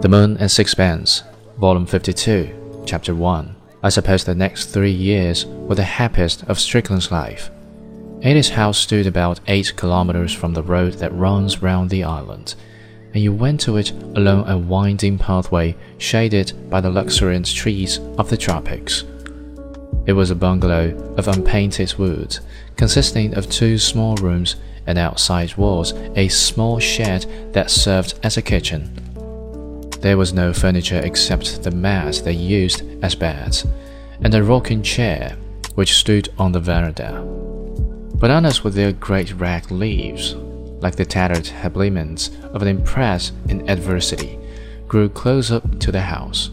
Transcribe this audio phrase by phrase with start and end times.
[0.00, 1.24] The Moon and Sixpence,
[1.58, 3.56] Volume 52, Chapter 1.
[3.82, 7.50] I suppose the next three years were the happiest of Strickland's life.
[8.22, 12.54] Ata's house stood about eight kilometers from the road that runs round the island,
[13.12, 18.30] and you went to it along a winding pathway shaded by the luxuriant trees of
[18.30, 19.02] the tropics.
[20.06, 22.38] It was a bungalow of unpainted wood,
[22.76, 24.54] consisting of two small rooms
[24.86, 29.07] and outside walls a small shed that served as a kitchen.
[30.00, 33.66] There was no furniture except the mat they used as beds,
[34.20, 35.36] and a rocking chair
[35.74, 37.24] which stood on the veranda.
[38.14, 40.34] Bananas with their great ragged leaves,
[40.80, 44.38] like the tattered habiliments of an empress in adversity,
[44.86, 46.50] grew close up to the house.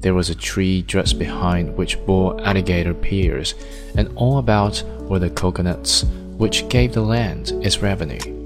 [0.00, 3.54] There was a tree just behind which bore alligator pears,
[3.96, 6.04] and all about were the coconuts
[6.36, 8.37] which gave the land its revenue.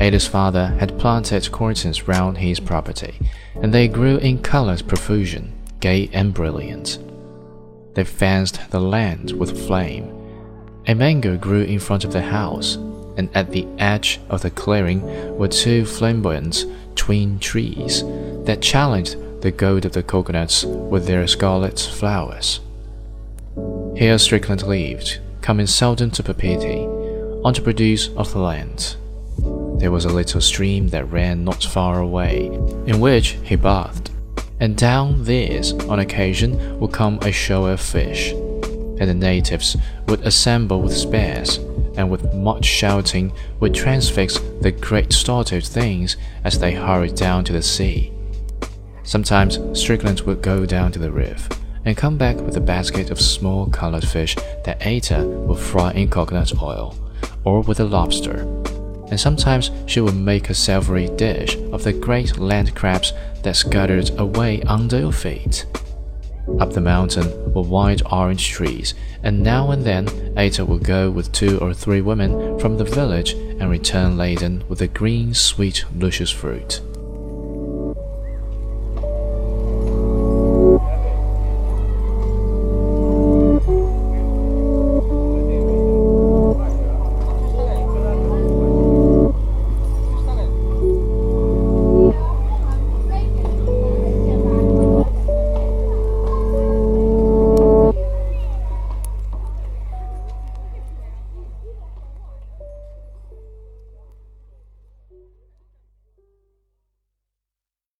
[0.00, 3.18] Ata's father had planted crotons round his property,
[3.62, 6.98] and they grew in colorless profusion, gay and brilliant.
[7.94, 10.16] They fenced the land with flame.
[10.86, 12.76] A mango grew in front of the house,
[13.18, 15.02] and at the edge of the clearing
[15.36, 16.64] were two flamboyant
[16.94, 18.02] twin trees
[18.44, 22.60] that challenged the gold of the coconuts with their scarlet flowers.
[23.96, 26.88] Here Strickland lived, coming seldom to Papeete,
[27.44, 28.96] on the produce of the land.
[29.80, 32.48] There was a little stream that ran not far away,
[32.84, 34.10] in which he bathed,
[34.60, 40.20] and down this, on occasion, would come a show of fish, and the natives would
[40.20, 41.56] assemble with spears,
[41.96, 47.54] and with much shouting would transfix the great startled things as they hurried down to
[47.54, 48.12] the sea.
[49.02, 51.48] Sometimes Strickland would go down to the reef
[51.86, 54.36] and come back with a basket of small colored fish
[54.66, 56.94] that Ata would fry in coconut oil,
[57.44, 58.44] or with a lobster
[59.10, 64.10] and sometimes she would make a savory dish of the great land crabs that scuttered
[64.18, 65.66] away under your feet.
[66.58, 71.32] Up the mountain were wide orange trees, and now and then Ata would go with
[71.32, 76.30] two or three women from the village and return laden with the green, sweet, luscious
[76.30, 76.80] fruit.